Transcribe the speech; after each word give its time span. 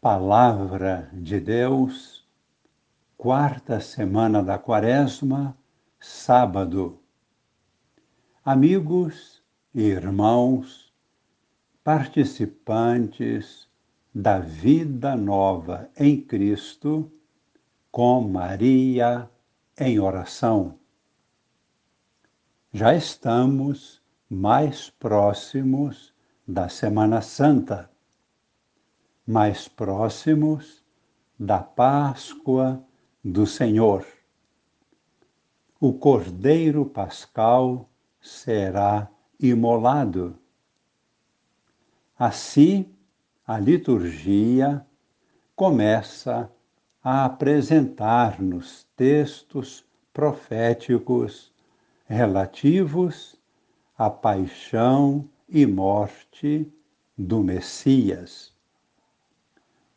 Palavra 0.00 1.10
de 1.12 1.38
Deus, 1.38 2.26
quarta 3.18 3.80
semana 3.80 4.42
da 4.42 4.58
Quaresma, 4.58 5.54
sábado. 5.98 6.98
Amigos 8.42 9.42
e 9.74 9.82
irmãos, 9.82 10.90
participantes 11.84 13.68
da 14.14 14.38
vida 14.38 15.14
nova 15.14 15.90
em 15.94 16.18
Cristo, 16.18 17.12
com 17.92 18.22
Maria 18.22 19.28
em 19.78 20.00
oração. 20.00 20.78
Já 22.72 22.94
estamos 22.94 24.00
mais 24.30 24.88
próximos 24.88 26.14
da 26.48 26.70
Semana 26.70 27.20
Santa 27.20 27.90
mais 29.26 29.68
próximos 29.68 30.84
da 31.38 31.58
Páscoa 31.58 32.82
do 33.24 33.46
Senhor. 33.46 34.06
O 35.80 35.92
Cordeiro 35.92 36.84
Pascal 36.84 37.88
será 38.20 39.08
imolado. 39.38 40.38
Assim, 42.18 42.92
a 43.46 43.58
liturgia 43.58 44.84
começa 45.56 46.50
a 47.02 47.24
apresentar-nos 47.24 48.86
textos 48.94 49.84
proféticos 50.12 51.50
relativos 52.06 53.40
à 53.96 54.10
paixão 54.10 55.28
e 55.48 55.64
morte 55.64 56.70
do 57.16 57.42
Messias. 57.42 58.52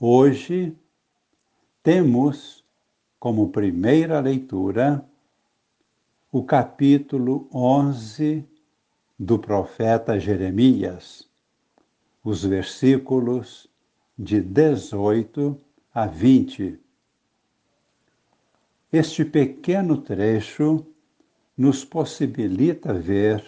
Hoje 0.00 0.76
temos 1.82 2.64
como 3.18 3.48
primeira 3.50 4.20
leitura 4.20 5.04
o 6.30 6.44
capítulo 6.44 7.48
11 7.52 8.44
do 9.18 9.40
profeta 9.40 10.20
Jeremias, 10.20 11.28
os 12.22 12.44
versículos 12.44 13.68
de 14.16 14.40
18 14.40 15.58
a 15.92 16.06
20. 16.06 16.78
Este 18.92 19.24
pequeno 19.24 20.00
trecho 20.00 20.86
nos 21.56 21.84
possibilita 21.84 22.92
ver 22.92 23.44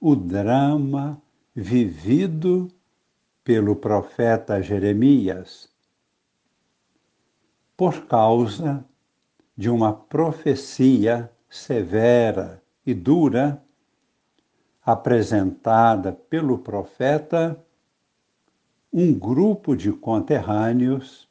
o 0.00 0.14
drama 0.14 1.20
vivido 1.52 2.70
pelo 3.44 3.76
profeta 3.76 4.62
Jeremias, 4.62 5.68
por 7.76 8.06
causa 8.06 8.82
de 9.56 9.68
uma 9.68 9.92
profecia 9.92 11.30
severa 11.48 12.62
e 12.86 12.94
dura 12.94 13.62
apresentada 14.84 16.12
pelo 16.12 16.58
profeta, 16.58 17.62
um 18.92 19.12
grupo 19.12 19.76
de 19.76 19.92
conterrâneos 19.92 21.28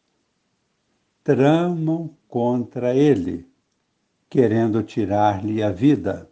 tramam 1.24 2.16
contra 2.28 2.96
ele, 2.96 3.48
querendo 4.30 4.84
tirar-lhe 4.84 5.64
a 5.64 5.72
vida. 5.72 6.30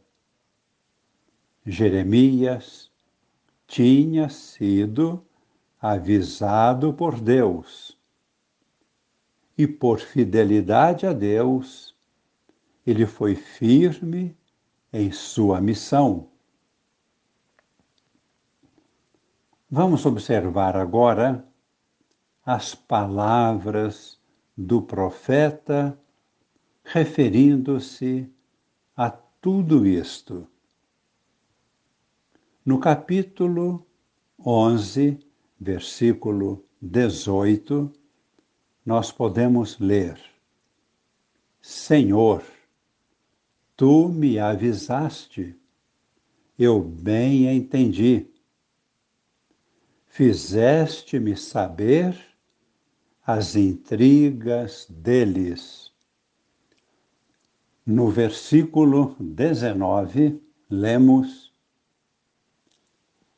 Jeremias 1.66 2.92
tinha 3.68 4.28
sido 4.30 5.24
avisado 5.82 6.94
por 6.94 7.20
Deus. 7.20 7.98
E 9.58 9.68
por 9.68 10.00
fidelidade 10.00 11.08
a 11.08 11.14
Deus, 11.14 11.96
ele 12.86 13.06
foi 13.06 13.36
firme 13.36 14.38
em 14.94 15.12
sua 15.12 15.60
missão. 15.60 16.30
Vamos 19.70 20.06
observar 20.06 20.76
agora 20.76 21.48
as 22.46 22.76
palavras 22.76 24.20
do 24.58 24.82
profeta 24.82 25.98
referindo-se 26.84 28.30
a 28.96 29.10
tudo 29.10 29.86
isto. 29.86 30.48
No 32.66 32.80
capítulo 32.80 33.86
11, 34.46 35.20
versículo 35.62 36.66
18, 36.82 37.94
nós 38.84 39.12
podemos 39.12 39.78
ler: 39.78 40.20
Senhor, 41.62 42.44
tu 43.78 44.10
me 44.10 44.40
avisaste, 44.40 45.56
eu 46.58 46.82
bem 46.82 47.46
entendi. 47.56 48.26
Fizeste-me 50.08 51.38
saber 51.38 52.18
as 53.24 53.56
intrigas 53.56 54.88
deles. 54.90 55.92
No 57.86 58.10
versículo 58.10 59.16
19, 59.20 60.42
lemos: 60.70 61.54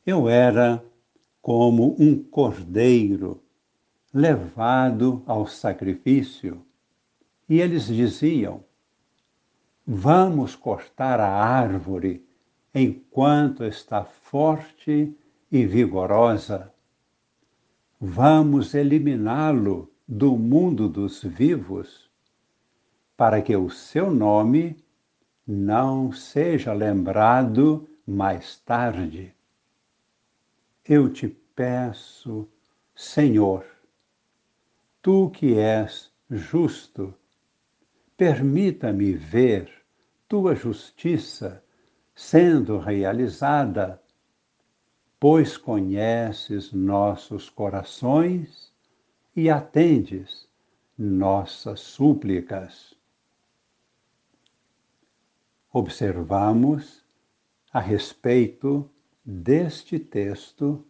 Eu 0.06 0.28
era 0.28 0.84
como 1.44 1.94
um 1.98 2.18
cordeiro 2.18 3.38
levado 4.14 5.22
ao 5.26 5.46
sacrifício. 5.46 6.64
E 7.46 7.60
eles 7.60 7.86
diziam: 7.86 8.64
Vamos 9.86 10.56
cortar 10.56 11.20
a 11.20 11.28
árvore 11.28 12.26
enquanto 12.74 13.62
está 13.62 14.06
forte 14.06 15.14
e 15.52 15.66
vigorosa. 15.66 16.72
Vamos 18.00 18.74
eliminá-lo 18.74 19.92
do 20.08 20.38
mundo 20.38 20.88
dos 20.88 21.22
vivos, 21.22 22.08
para 23.18 23.42
que 23.42 23.54
o 23.54 23.68
seu 23.68 24.10
nome 24.10 24.82
não 25.46 26.10
seja 26.10 26.72
lembrado 26.72 27.86
mais 28.06 28.56
tarde 28.60 29.34
eu 30.86 31.10
te 31.10 31.28
peço, 31.28 32.48
Senhor, 32.94 33.64
tu 35.00 35.30
que 35.30 35.58
és 35.58 36.12
justo, 36.30 37.14
permita-me 38.16 39.12
ver 39.12 39.70
tua 40.28 40.54
justiça 40.54 41.64
sendo 42.14 42.78
realizada, 42.78 44.00
pois 45.18 45.56
conheces 45.56 46.72
nossos 46.72 47.48
corações 47.48 48.72
e 49.34 49.48
atendes 49.48 50.46
nossas 50.98 51.80
súplicas. 51.80 52.94
Observamos 55.72 57.02
a 57.72 57.80
respeito 57.80 58.88
deste 59.24 59.98
texto, 59.98 60.84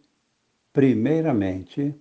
primeiramente, 0.72 1.94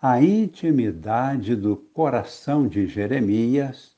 a 0.00 0.22
intimidade 0.22 1.56
do 1.56 1.76
coração 1.76 2.68
de 2.68 2.86
Jeremias, 2.86 3.96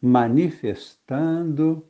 manifestando 0.00 1.86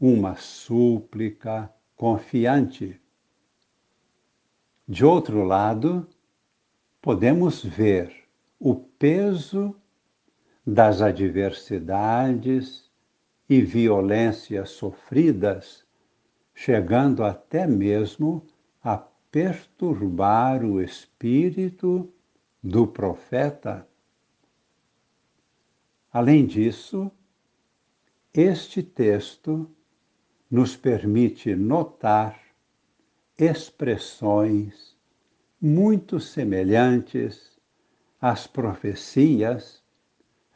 uma 0.00 0.34
súplica 0.36 1.72
confiante. 1.96 3.00
De 4.86 5.04
outro 5.04 5.44
lado, 5.44 6.08
podemos 7.00 7.64
ver 7.64 8.12
o 8.58 8.74
peso 8.74 9.74
das 10.66 11.00
adversidades 11.02 12.90
e 13.48 13.60
violências 13.60 14.70
sofridas 14.70 15.83
chegando 16.54 17.24
até 17.24 17.66
mesmo 17.66 18.46
a 18.82 18.96
perturbar 18.96 20.64
o 20.64 20.80
espírito 20.80 22.12
do 22.62 22.86
profeta. 22.86 23.86
Além 26.12 26.46
disso, 26.46 27.10
este 28.32 28.82
texto 28.82 29.68
nos 30.48 30.76
permite 30.76 31.56
notar 31.56 32.40
expressões 33.36 34.96
muito 35.60 36.20
semelhantes 36.20 37.58
às 38.20 38.46
profecias 38.46 39.82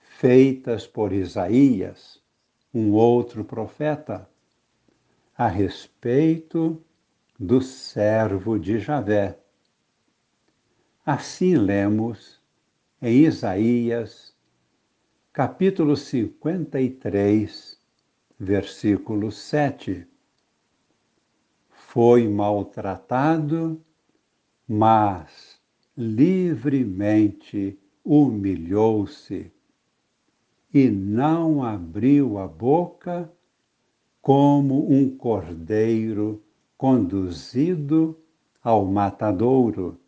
feitas 0.01 0.87
por 0.87 1.13
Isaías, 1.13 2.23
um 2.73 2.93
outro 2.93 3.45
profeta 3.45 4.29
a 5.39 5.47
respeito 5.47 6.85
do 7.39 7.63
servo 7.63 8.59
de 8.59 8.81
Javé. 8.81 9.39
Assim 11.07 11.55
lemos 11.55 12.43
em 13.01 13.25
Isaías, 13.25 14.35
capítulo 15.33 15.97
53, 15.97 17.81
versículo 18.37 19.31
7. 19.31 20.09
Foi 21.71 22.27
maltratado, 22.27 23.81
mas 24.67 25.61
livremente 25.97 27.79
humilhou-se 28.05 29.53
e 30.75 30.91
não 30.91 31.63
abriu 31.63 32.39
a 32.39 32.49
boca 32.49 33.33
como 34.29 34.93
um 34.93 35.17
cordeiro 35.17 36.45
conduzido 36.77 38.23
ao 38.63 38.85
matadouro. 38.85 39.99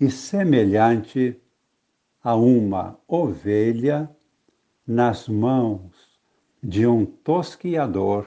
E 0.00 0.10
semelhante 0.10 1.38
a 2.24 2.34
uma 2.34 2.98
ovelha 3.06 4.10
nas 4.86 5.28
mãos 5.28 6.18
de 6.62 6.86
um 6.86 7.04
tosquiador, 7.04 8.26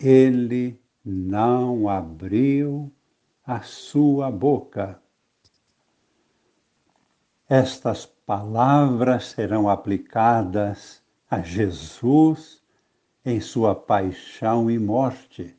ele 0.00 0.80
não 1.04 1.90
abriu 1.90 2.90
a 3.44 3.60
sua 3.60 4.30
boca. 4.30 4.98
Estas 7.46 8.06
palavras 8.06 9.26
serão 9.26 9.68
aplicadas 9.68 11.01
a 11.32 11.40
Jesus 11.40 12.62
em 13.24 13.40
sua 13.40 13.74
paixão 13.74 14.70
e 14.70 14.78
morte. 14.78 15.56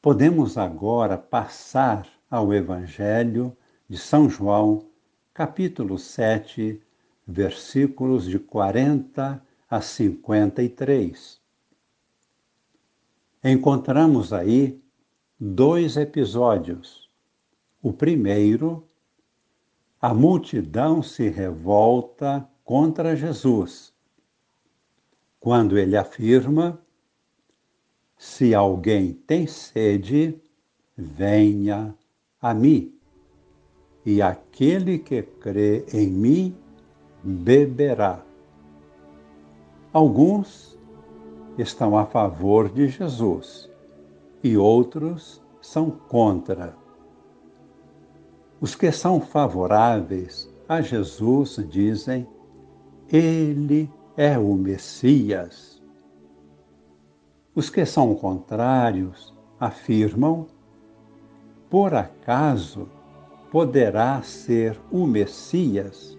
Podemos 0.00 0.56
agora 0.56 1.18
passar 1.18 2.06
ao 2.30 2.54
Evangelho 2.54 3.56
de 3.88 3.98
São 3.98 4.30
João, 4.30 4.86
capítulo 5.34 5.98
7, 5.98 6.80
versículos 7.26 8.24
de 8.24 8.38
40 8.38 9.44
a 9.68 9.80
53. 9.80 11.40
Encontramos 13.42 14.32
aí 14.32 14.80
dois 15.40 15.96
episódios. 15.96 17.10
O 17.82 17.92
primeiro, 17.92 18.88
a 20.00 20.14
multidão 20.14 21.02
se 21.02 21.28
revolta 21.28 22.48
contra 22.62 23.16
Jesus, 23.16 23.92
quando 25.40 25.78
ele 25.78 25.96
afirma: 25.96 26.78
Se 28.16 28.54
alguém 28.54 29.14
tem 29.14 29.46
sede, 29.46 30.38
venha 30.96 31.94
a 32.40 32.52
mim, 32.52 32.94
e 34.04 34.20
aquele 34.20 34.98
que 34.98 35.22
crê 35.22 35.84
em 35.92 36.08
mim 36.08 36.56
beberá. 37.24 38.22
Alguns 39.92 40.78
estão 41.58 41.98
a 41.98 42.06
favor 42.06 42.68
de 42.68 42.86
Jesus 42.88 43.68
e 44.42 44.56
outros 44.56 45.42
são 45.60 45.90
contra. 45.90 46.76
Os 48.60 48.74
que 48.74 48.92
são 48.92 49.20
favoráveis 49.20 50.48
a 50.68 50.80
Jesus 50.80 51.56
dizem: 51.68 52.26
Ele 53.10 53.90
é 54.16 54.38
o 54.38 54.54
Messias. 54.54 55.82
Os 57.54 57.68
que 57.70 57.84
são 57.84 58.14
contrários 58.14 59.34
afirmam: 59.58 60.46
Por 61.68 61.94
acaso 61.94 62.88
poderá 63.50 64.22
ser 64.22 64.80
o 64.90 65.06
Messias 65.06 66.18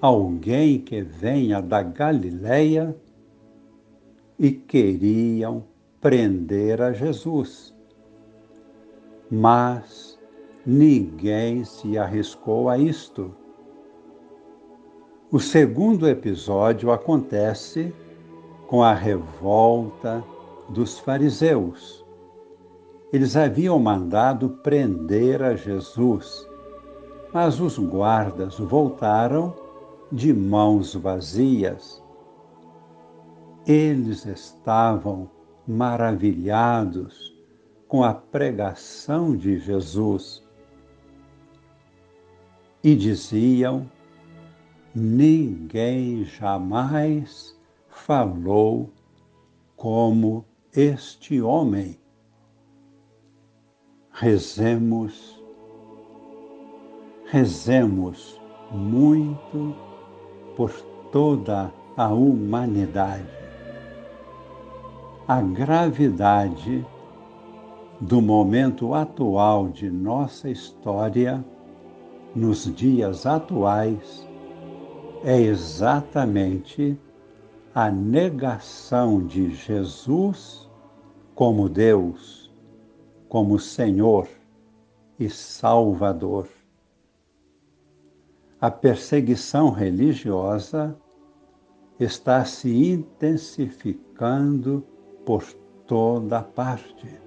alguém 0.00 0.78
que 0.78 1.02
venha 1.02 1.60
da 1.60 1.82
Galileia? 1.82 2.96
E 4.38 4.50
queriam 4.50 5.64
prender 6.00 6.82
a 6.82 6.92
Jesus. 6.92 7.74
Mas 9.30 10.18
ninguém 10.64 11.64
se 11.64 11.96
arriscou 11.96 12.68
a 12.68 12.76
isto. 12.76 13.34
O 15.36 15.38
segundo 15.38 16.08
episódio 16.08 16.90
acontece 16.90 17.94
com 18.68 18.82
a 18.82 18.94
revolta 18.94 20.24
dos 20.70 20.98
fariseus. 20.98 22.02
Eles 23.12 23.36
haviam 23.36 23.78
mandado 23.78 24.48
prender 24.48 25.42
a 25.42 25.54
Jesus, 25.54 26.48
mas 27.34 27.60
os 27.60 27.78
guardas 27.78 28.58
voltaram 28.58 29.54
de 30.10 30.32
mãos 30.32 30.94
vazias. 30.94 32.02
Eles 33.66 34.24
estavam 34.24 35.28
maravilhados 35.68 37.36
com 37.86 38.02
a 38.02 38.14
pregação 38.14 39.36
de 39.36 39.58
Jesus 39.58 40.42
e 42.82 42.94
diziam: 42.94 43.86
Ninguém 44.98 46.24
jamais 46.24 47.54
falou 47.86 48.88
como 49.76 50.42
este 50.74 51.42
homem. 51.42 52.00
Rezemos, 54.10 55.38
rezemos 57.26 58.40
muito 58.70 59.76
por 60.56 60.72
toda 61.12 61.70
a 61.94 62.08
humanidade. 62.08 63.28
A 65.28 65.42
gravidade 65.42 66.86
do 68.00 68.22
momento 68.22 68.94
atual 68.94 69.68
de 69.68 69.90
nossa 69.90 70.48
história 70.48 71.44
nos 72.34 72.74
dias 72.74 73.26
atuais 73.26 74.25
é 75.26 75.40
exatamente 75.40 76.96
a 77.74 77.90
negação 77.90 79.26
de 79.26 79.50
Jesus 79.50 80.70
como 81.34 81.68
Deus, 81.68 82.48
como 83.28 83.58
Senhor 83.58 84.28
e 85.18 85.28
Salvador. 85.28 86.48
A 88.60 88.70
perseguição 88.70 89.70
religiosa 89.70 90.96
está 91.98 92.44
se 92.44 92.72
intensificando 92.92 94.86
por 95.24 95.42
toda 95.88 96.40
parte. 96.40 97.20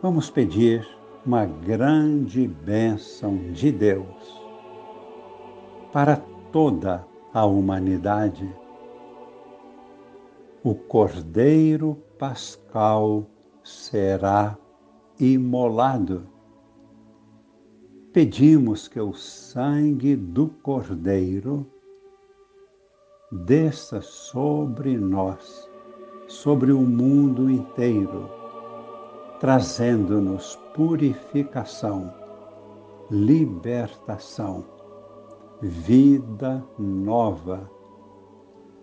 Vamos 0.00 0.30
pedir 0.30 0.88
uma 1.26 1.44
grande 1.44 2.48
bênção 2.48 3.52
de 3.52 3.70
Deus 3.70 4.37
para 5.98 6.22
toda 6.52 7.04
a 7.34 7.44
humanidade. 7.44 8.48
O 10.62 10.72
Cordeiro 10.72 11.96
Pascal 12.16 13.26
será 13.64 14.56
imolado. 15.18 16.28
Pedimos 18.12 18.86
que 18.86 19.00
o 19.00 19.12
sangue 19.12 20.14
do 20.14 20.46
Cordeiro 20.62 21.66
desça 23.32 24.00
sobre 24.00 24.96
nós, 24.96 25.68
sobre 26.28 26.70
o 26.70 26.82
mundo 26.82 27.50
inteiro 27.50 28.30
trazendo-nos 29.40 30.54
purificação, 30.74 32.14
libertação, 33.10 34.77
vida 35.60 36.64
nova. 36.78 37.70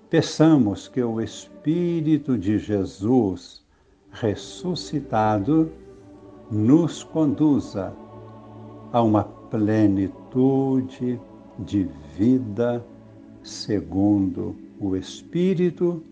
Peçamos 0.10 0.88
que 0.88 1.02
o 1.02 1.22
Espírito 1.22 2.38
de 2.38 2.58
Jesus 2.58 3.64
ressuscitado 4.12 5.72
nos 6.52 7.04
conduza 7.04 7.94
a 8.92 9.02
uma 9.02 9.24
plenitude 9.24 11.20
de 11.60 11.90
vida 12.18 12.86
segundo 13.44 14.56
o 14.80 14.96
Espírito, 14.96 16.04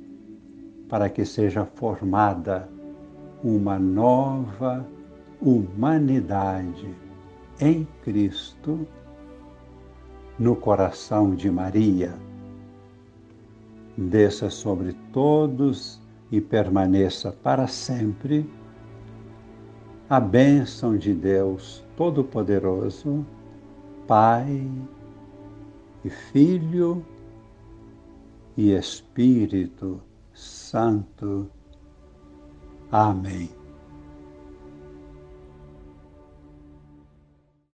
para 0.88 1.10
que 1.10 1.26
seja 1.26 1.66
formada 1.66 2.70
uma 3.44 3.78
nova 3.80 4.86
humanidade 5.42 6.94
em 7.60 7.88
Cristo 8.04 8.88
no 10.38 10.56
coração 10.56 11.36
de 11.36 11.50
Maria. 11.50 12.14
Desça 13.98 14.50
sobre 14.50 14.94
todos 15.12 16.02
e 16.32 16.42
permaneça 16.42 17.32
para 17.32 17.68
sempre 17.68 18.50
a 20.10 20.20
bênção 20.20 20.98
de 20.98 21.14
Deus 21.14 21.84
Todo-Poderoso, 21.96 23.26
Pai 24.08 24.68
e 26.04 26.10
Filho 26.10 27.06
e 28.58 28.72
Espírito 28.72 30.02
Santo. 30.34 31.50
Amém. 32.92 33.63